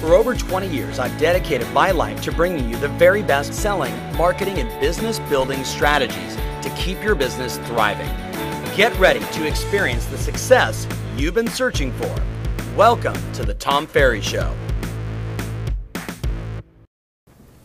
For 0.00 0.14
over 0.14 0.34
20 0.34 0.66
years, 0.66 0.98
I've 0.98 1.16
dedicated 1.18 1.70
my 1.74 1.90
life 1.90 2.22
to 2.22 2.32
bringing 2.32 2.70
you 2.70 2.76
the 2.76 2.88
very 2.88 3.22
best 3.22 3.52
selling, 3.52 3.92
marketing, 4.16 4.56
and 4.56 4.80
business 4.80 5.18
building 5.28 5.62
strategies 5.62 6.36
to 6.62 6.72
keep 6.74 7.04
your 7.04 7.14
business 7.14 7.58
thriving. 7.66 8.08
Get 8.74 8.98
ready 8.98 9.20
to 9.20 9.46
experience 9.46 10.06
the 10.06 10.16
success 10.16 10.86
you've 11.18 11.34
been 11.34 11.48
searching 11.48 11.92
for. 11.92 12.16
Welcome 12.74 13.12
to 13.34 13.44
the 13.44 13.52
Tom 13.52 13.86
Ferry 13.86 14.22
Show. 14.22 14.56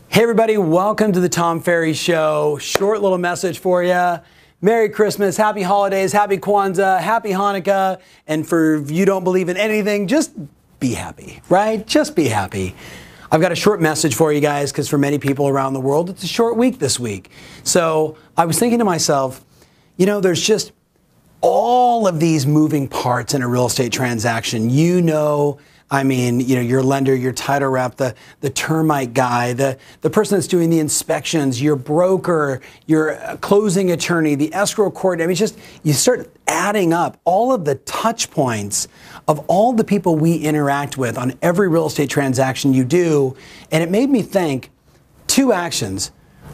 Hey, 0.10 0.24
everybody, 0.24 0.58
welcome 0.58 1.14
to 1.14 1.22
the 1.22 1.30
Tom 1.30 1.62
Ferry 1.62 1.94
Show. 1.94 2.58
Short 2.58 3.02
little 3.02 3.18
message 3.18 3.60
for 3.60 3.82
you. 3.82 4.20
Merry 4.60 4.90
Christmas, 4.90 5.38
Happy 5.38 5.62
Holidays, 5.62 6.12
Happy 6.12 6.38
Kwanzaa, 6.38 7.00
Happy 7.00 7.30
Hanukkah. 7.30 8.02
And 8.28 8.46
for 8.46 8.80
you 8.80 9.06
don't 9.06 9.24
believe 9.24 9.48
in 9.48 9.56
anything, 9.56 10.08
just 10.08 10.34
be 10.80 10.94
happy, 10.94 11.42
right? 11.50 11.86
Just 11.86 12.16
be 12.16 12.28
happy. 12.28 12.76
I've 13.32 13.42
got 13.42 13.52
a 13.52 13.56
short 13.56 13.82
message 13.82 14.16
for 14.16 14.32
you 14.32 14.40
guys 14.40 14.72
because 14.72 14.88
for 14.88 14.98
many 14.98 15.18
people 15.18 15.48
around 15.48 15.74
the 15.74 15.82
world, 15.82 16.10
it's 16.10 16.24
a 16.24 16.28
short 16.28 16.58
week 16.58 16.80
this 16.80 17.00
week. 17.00 17.32
So 17.64 18.18
I 18.38 18.46
was 18.46 18.60
thinking 18.60 18.80
to 18.80 18.86
myself, 18.86 19.44
you 19.98 20.06
know, 20.06 20.22
there's 20.22 20.42
just 20.42 20.72
all 21.46 22.08
of 22.08 22.20
these 22.20 22.48
moving 22.48 22.88
parts 22.88 23.36
in 23.36 23.44
a 23.44 23.48
real 23.48 23.68
estate 23.68 23.94
transaction. 23.94 24.68
You 24.72 25.00
know, 25.00 25.60
I 25.92 26.04
mean, 26.04 26.40
you 26.40 26.56
know, 26.56 26.62
your 26.62 26.82
lender, 26.82 27.14
your 27.14 27.34
title 27.34 27.70
rep, 27.70 27.98
the, 27.98 28.16
the 28.42 28.50
termite 28.50 29.14
guy, 29.14 29.54
the, 29.54 29.78
the 30.02 30.10
person 30.10 30.38
that's 30.38 30.48
doing 30.48 30.72
the 30.72 30.80
inspections, 30.80 31.62
your 31.62 31.76
broker, 31.76 32.62
your 32.88 33.22
uh, 33.22 33.38
closing 33.38 33.92
attorney, 33.92 34.34
the 34.34 34.52
escrow 34.56 34.90
court. 34.90 35.22
I 35.22 35.28
mean, 35.28 35.36
just 35.36 35.60
you 35.84 35.94
start 35.94 36.34
adding 36.48 36.94
up 36.94 37.20
all 37.26 37.54
of 37.54 37.64
the 37.64 37.76
touch 37.76 38.32
points 38.32 38.88
of 39.28 39.46
all 39.48 39.72
the 39.72 39.84
people 39.84 40.16
we 40.16 40.38
interact 40.38 40.98
with 40.98 41.16
on 41.16 41.34
every 41.44 41.70
real 41.70 41.86
estate 41.86 42.10
transaction 42.10 42.74
you 42.74 42.84
do. 42.84 43.38
And 43.72 43.84
it 43.84 43.92
made 43.92 44.10
me 44.10 44.24
think 44.24 44.72
two 45.28 45.54
actions. 45.54 46.12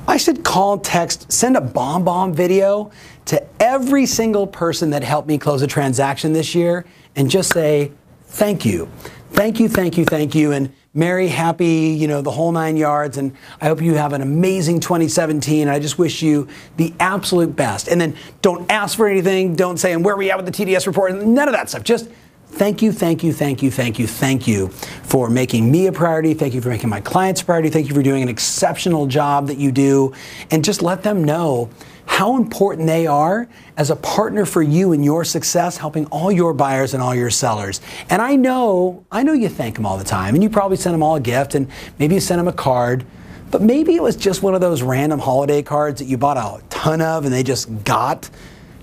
I 0.07 0.17
should 0.17 0.43
call, 0.43 0.77
text, 0.79 1.31
send 1.31 1.55
a 1.55 1.61
BombBomb 1.61 2.33
video 2.33 2.91
to 3.25 3.45
every 3.61 4.05
single 4.05 4.47
person 4.47 4.89
that 4.89 5.03
helped 5.03 5.27
me 5.27 5.37
close 5.37 5.61
a 5.61 5.67
transaction 5.67 6.33
this 6.33 6.55
year 6.55 6.85
and 7.15 7.29
just 7.29 7.53
say, 7.53 7.91
thank 8.25 8.65
you. 8.65 8.89
Thank 9.31 9.59
you, 9.59 9.69
thank 9.69 9.97
you, 9.97 10.05
thank 10.05 10.35
you. 10.35 10.51
And 10.51 10.73
merry, 10.93 11.27
happy, 11.27 11.95
you 11.97 12.07
know, 12.07 12.21
the 12.21 12.31
whole 12.31 12.51
nine 12.51 12.75
yards. 12.75 13.17
And 13.17 13.35
I 13.61 13.67
hope 13.67 13.81
you 13.81 13.93
have 13.93 14.11
an 14.13 14.21
amazing 14.21 14.81
2017. 14.81 15.67
I 15.69 15.79
just 15.79 15.97
wish 15.97 16.21
you 16.21 16.47
the 16.77 16.93
absolute 16.99 17.55
best. 17.55 17.87
And 17.87 18.01
then 18.01 18.15
don't 18.41 18.69
ask 18.69 18.97
for 18.97 19.07
anything. 19.07 19.55
Don't 19.55 19.77
say, 19.77 19.93
and 19.93 20.03
where 20.03 20.15
are 20.15 20.17
we 20.17 20.31
at 20.31 20.43
with 20.43 20.45
the 20.45 20.51
TDS 20.51 20.87
report? 20.87 21.13
None 21.15 21.47
of 21.47 21.53
that 21.53 21.69
stuff. 21.69 21.83
Just 21.83 22.09
thank 22.51 22.81
you, 22.81 22.91
thank 22.91 23.23
you, 23.23 23.33
thank 23.33 23.63
you, 23.63 23.71
thank 23.71 23.99
you, 23.99 24.07
thank 24.07 24.47
you 24.47 24.67
for 24.67 25.29
making 25.29 25.71
me 25.71 25.87
a 25.87 25.91
priority. 25.91 26.33
Thank 26.33 26.53
you 26.53 26.61
for 26.61 26.69
making 26.69 26.89
my 26.89 27.01
clients 27.01 27.41
a 27.41 27.45
priority. 27.45 27.69
Thank 27.69 27.87
you 27.87 27.95
for 27.95 28.03
doing 28.03 28.21
an 28.21 28.29
exceptional 28.29 29.07
job 29.07 29.47
that 29.47 29.57
you 29.57 29.71
do. 29.71 30.13
And 30.51 30.63
just 30.63 30.81
let 30.81 31.03
them 31.03 31.23
know 31.23 31.69
how 32.05 32.35
important 32.35 32.87
they 32.87 33.07
are 33.07 33.47
as 33.77 33.89
a 33.89 33.95
partner 33.95 34.45
for 34.45 34.61
you 34.61 34.91
and 34.91 35.03
your 35.03 35.23
success, 35.23 35.77
helping 35.77 36.05
all 36.07 36.31
your 36.31 36.53
buyers 36.53 36.93
and 36.93 37.01
all 37.01 37.15
your 37.15 37.29
sellers. 37.29 37.79
And 38.09 38.21
I 38.21 38.35
know, 38.35 39.05
I 39.11 39.23
know 39.23 39.33
you 39.33 39.49
thank 39.49 39.75
them 39.75 39.85
all 39.85 39.97
the 39.97 40.03
time, 40.03 40.35
and 40.35 40.43
you 40.43 40.49
probably 40.49 40.77
send 40.77 40.93
them 40.93 41.03
all 41.03 41.15
a 41.15 41.21
gift, 41.21 41.55
and 41.55 41.67
maybe 41.99 42.15
you 42.15 42.21
send 42.21 42.39
them 42.39 42.47
a 42.47 42.53
card. 42.53 43.05
But 43.49 43.61
maybe 43.61 43.95
it 43.95 44.03
was 44.03 44.15
just 44.15 44.43
one 44.43 44.55
of 44.55 44.61
those 44.61 44.81
random 44.81 45.19
holiday 45.19 45.61
cards 45.61 45.99
that 45.99 46.05
you 46.05 46.17
bought 46.17 46.37
a 46.37 46.63
ton 46.69 47.01
of 47.01 47.25
and 47.25 47.33
they 47.33 47.43
just 47.43 47.83
got 47.83 48.29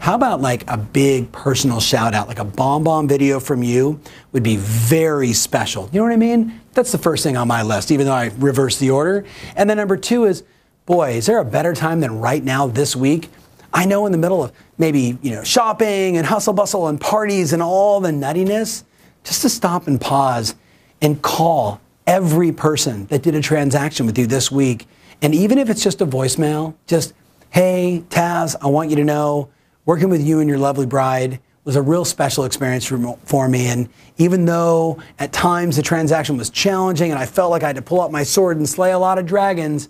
how 0.00 0.14
about 0.14 0.40
like 0.40 0.68
a 0.70 0.76
big 0.76 1.30
personal 1.32 1.80
shout 1.80 2.14
out, 2.14 2.28
like 2.28 2.38
a 2.38 2.44
BombBomb 2.44 3.08
video 3.08 3.40
from 3.40 3.62
you 3.62 4.00
would 4.32 4.42
be 4.42 4.56
very 4.56 5.32
special. 5.32 5.88
You 5.92 6.00
know 6.00 6.04
what 6.04 6.12
I 6.12 6.16
mean? 6.16 6.60
That's 6.72 6.92
the 6.92 6.98
first 6.98 7.22
thing 7.24 7.36
on 7.36 7.48
my 7.48 7.62
list, 7.62 7.90
even 7.90 8.06
though 8.06 8.14
I 8.14 8.30
reversed 8.38 8.80
the 8.80 8.90
order. 8.90 9.24
And 9.56 9.68
then 9.68 9.76
number 9.76 9.96
two 9.96 10.24
is, 10.24 10.44
boy, 10.86 11.12
is 11.12 11.26
there 11.26 11.38
a 11.38 11.44
better 11.44 11.74
time 11.74 12.00
than 12.00 12.20
right 12.20 12.42
now 12.42 12.66
this 12.66 12.94
week? 12.94 13.30
I 13.72 13.84
know 13.84 14.06
in 14.06 14.12
the 14.12 14.18
middle 14.18 14.44
of 14.44 14.52
maybe, 14.78 15.18
you 15.20 15.32
know, 15.32 15.44
shopping 15.44 16.16
and 16.16 16.26
hustle 16.26 16.54
bustle 16.54 16.88
and 16.88 17.00
parties 17.00 17.52
and 17.52 17.62
all 17.62 18.00
the 18.00 18.10
nuttiness, 18.10 18.84
just 19.24 19.42
to 19.42 19.48
stop 19.48 19.86
and 19.86 20.00
pause 20.00 20.54
and 21.02 21.20
call 21.20 21.80
every 22.06 22.52
person 22.52 23.06
that 23.06 23.22
did 23.22 23.34
a 23.34 23.42
transaction 23.42 24.06
with 24.06 24.16
you 24.16 24.26
this 24.26 24.50
week. 24.50 24.86
And 25.20 25.34
even 25.34 25.58
if 25.58 25.68
it's 25.68 25.82
just 25.82 26.00
a 26.00 26.06
voicemail, 26.06 26.74
just, 26.86 27.12
hey, 27.50 28.04
Taz, 28.08 28.56
I 28.62 28.68
want 28.68 28.88
you 28.90 28.96
to 28.96 29.04
know 29.04 29.50
working 29.88 30.10
with 30.10 30.22
you 30.22 30.38
and 30.40 30.50
your 30.50 30.58
lovely 30.58 30.84
bride 30.84 31.40
was 31.64 31.74
a 31.74 31.80
real 31.80 32.04
special 32.04 32.44
experience 32.44 32.84
for, 32.84 33.48
me. 33.48 33.68
And 33.68 33.88
even 34.18 34.44
though 34.44 35.02
at 35.18 35.32
times 35.32 35.76
the 35.76 35.82
transaction 35.82 36.36
was 36.36 36.50
challenging 36.50 37.10
and 37.10 37.18
I 37.18 37.24
felt 37.24 37.50
like 37.50 37.62
I 37.62 37.68
had 37.68 37.76
to 37.76 37.82
pull 37.82 38.02
out 38.02 38.12
my 38.12 38.22
sword 38.22 38.58
and 38.58 38.68
slay 38.68 38.92
a 38.92 38.98
lot 38.98 39.18
of 39.18 39.24
dragons, 39.24 39.88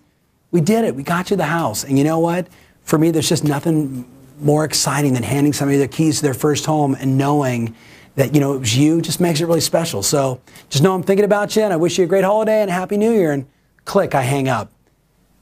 we 0.52 0.60
did 0.60 0.84
it. 0.84 0.94
We 0.94 1.02
got 1.02 1.30
you 1.30 1.36
the 1.36 1.46
house. 1.46 1.82
And 1.82 1.98
you 1.98 2.04
know 2.04 2.20
what? 2.20 2.46
For 2.82 2.96
me, 2.96 3.10
there's 3.10 3.28
just 3.28 3.42
nothing 3.42 4.08
more 4.40 4.64
exciting 4.64 5.14
than 5.14 5.24
handing 5.24 5.52
somebody 5.52 5.78
the 5.78 5.88
keys 5.88 6.18
to 6.18 6.22
their 6.22 6.32
first 6.32 6.64
home 6.64 6.94
and 6.94 7.18
knowing 7.18 7.74
that 8.14 8.34
you 8.34 8.40
know 8.40 8.54
it 8.54 8.60
was 8.60 8.78
you 8.78 9.02
just 9.02 9.20
makes 9.20 9.40
it 9.40 9.46
really 9.46 9.60
special. 9.60 10.04
So 10.04 10.40
just 10.68 10.84
know 10.84 10.94
I'm 10.94 11.02
thinking 11.02 11.24
about 11.24 11.56
you 11.56 11.62
and 11.62 11.72
I 11.72 11.76
wish 11.76 11.98
you 11.98 12.04
a 12.04 12.06
great 12.06 12.22
holiday 12.22 12.60
and 12.60 12.70
a 12.70 12.72
happy 12.72 12.98
new 12.98 13.10
year. 13.10 13.32
And 13.32 13.48
click, 13.84 14.14
I 14.14 14.22
hang 14.22 14.46
up. 14.46 14.70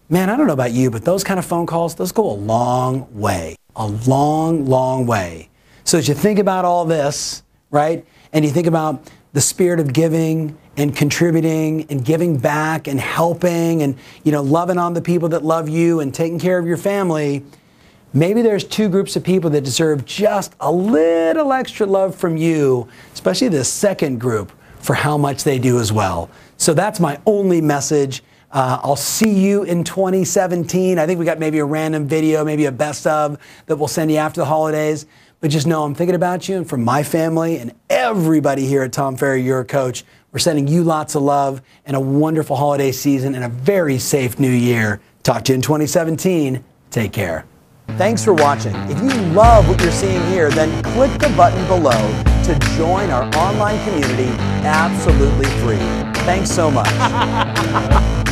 Man, 0.08 0.30
I 0.30 0.36
don't 0.36 0.46
know 0.46 0.54
about 0.54 0.72
you, 0.72 0.90
but 0.90 1.04
those 1.04 1.24
kind 1.24 1.38
of 1.38 1.44
phone 1.44 1.66
calls, 1.66 1.94
those 1.96 2.10
go 2.10 2.30
a 2.30 2.32
long 2.32 3.06
way 3.12 3.56
a 3.76 3.86
long, 3.86 4.66
long 4.66 5.06
way. 5.06 5.48
So 5.84 5.98
as 5.98 6.08
you 6.08 6.14
think 6.14 6.38
about 6.38 6.64
all 6.64 6.84
this, 6.84 7.42
right, 7.70 8.04
and 8.32 8.44
you 8.44 8.50
think 8.50 8.66
about 8.66 9.08
the 9.32 9.40
spirit 9.40 9.78
of 9.78 9.92
giving 9.92 10.56
and 10.76 10.96
contributing 10.96 11.86
and 11.90 12.04
giving 12.04 12.38
back 12.38 12.88
and 12.88 12.98
helping 13.00 13.82
and 13.82 13.96
you 14.24 14.32
know 14.32 14.42
loving 14.42 14.78
on 14.78 14.94
the 14.94 15.00
people 15.00 15.28
that 15.28 15.44
love 15.44 15.68
you 15.68 16.00
and 16.00 16.12
taking 16.14 16.38
care 16.38 16.58
of 16.58 16.66
your 16.66 16.76
family, 16.76 17.44
maybe 18.12 18.42
there's 18.42 18.64
two 18.64 18.88
groups 18.88 19.14
of 19.16 19.22
people 19.22 19.50
that 19.50 19.62
deserve 19.62 20.04
just 20.04 20.54
a 20.60 20.72
little 20.72 21.52
extra 21.52 21.86
love 21.86 22.14
from 22.14 22.36
you, 22.36 22.88
especially 23.12 23.48
the 23.48 23.64
second 23.64 24.18
group 24.18 24.52
for 24.78 24.94
how 24.94 25.16
much 25.16 25.44
they 25.44 25.58
do 25.58 25.78
as 25.78 25.92
well. 25.92 26.30
So 26.56 26.72
that's 26.72 27.00
my 27.00 27.20
only 27.26 27.60
message. 27.60 28.22
Uh, 28.50 28.78
I'll 28.82 28.96
see 28.96 29.32
you 29.32 29.64
in 29.64 29.84
2017. 29.84 30.98
I 30.98 31.06
think 31.06 31.18
we 31.18 31.24
got 31.24 31.38
maybe 31.38 31.58
a 31.58 31.64
random 31.64 32.06
video, 32.06 32.44
maybe 32.44 32.64
a 32.66 32.72
best 32.72 33.06
of 33.06 33.38
that 33.66 33.76
we'll 33.76 33.88
send 33.88 34.10
you 34.10 34.18
after 34.18 34.40
the 34.40 34.46
holidays. 34.46 35.06
But 35.40 35.50
just 35.50 35.66
know 35.66 35.84
I'm 35.84 35.94
thinking 35.94 36.14
about 36.14 36.48
you 36.48 36.56
and 36.56 36.68
from 36.68 36.82
my 36.82 37.02
family 37.02 37.58
and 37.58 37.72
everybody 37.90 38.66
here 38.66 38.82
at 38.82 38.92
Tom 38.92 39.16
Ferry, 39.16 39.42
your 39.42 39.64
coach. 39.64 40.04
We're 40.32 40.38
sending 40.38 40.66
you 40.66 40.82
lots 40.82 41.14
of 41.14 41.22
love 41.22 41.62
and 41.84 41.96
a 41.96 42.00
wonderful 42.00 42.56
holiday 42.56 42.92
season 42.92 43.34
and 43.34 43.44
a 43.44 43.48
very 43.48 43.98
safe 43.98 44.38
new 44.38 44.50
year. 44.50 45.00
Talk 45.22 45.44
to 45.44 45.52
you 45.52 45.56
in 45.56 45.62
2017. 45.62 46.64
Take 46.90 47.12
care. 47.12 47.44
Thanks 47.90 48.24
for 48.24 48.34
watching. 48.34 48.74
If 48.90 48.98
you 49.00 49.20
love 49.32 49.68
what 49.68 49.80
you're 49.80 49.92
seeing 49.92 50.24
here, 50.26 50.50
then 50.50 50.82
click 50.82 51.12
the 51.18 51.32
button 51.36 51.66
below 51.66 51.92
to 52.44 52.58
join 52.76 53.10
our 53.10 53.24
online 53.36 53.82
community 53.84 54.28
absolutely 54.66 55.46
free. 55.60 55.76
Thanks 56.24 56.50
so 56.50 56.70
much. 56.70 56.86